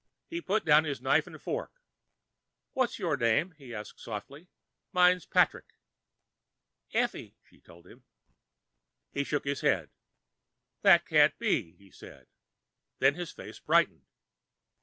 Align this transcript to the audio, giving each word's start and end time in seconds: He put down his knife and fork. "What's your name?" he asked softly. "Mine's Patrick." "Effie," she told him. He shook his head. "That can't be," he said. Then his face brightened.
He 0.25 0.41
put 0.41 0.65
down 0.65 0.83
his 0.83 0.99
knife 0.99 1.27
and 1.27 1.39
fork. 1.39 1.79
"What's 2.73 2.97
your 2.97 3.15
name?" 3.15 3.51
he 3.59 3.71
asked 3.71 3.99
softly. 3.99 4.47
"Mine's 4.91 5.27
Patrick." 5.27 5.75
"Effie," 6.91 7.37
she 7.43 7.61
told 7.61 7.85
him. 7.85 8.03
He 9.11 9.23
shook 9.23 9.43
his 9.45 9.61
head. 9.61 9.91
"That 10.81 11.05
can't 11.05 11.37
be," 11.37 11.73
he 11.73 11.91
said. 11.91 12.25
Then 12.97 13.13
his 13.13 13.31
face 13.31 13.59
brightened. 13.59 14.07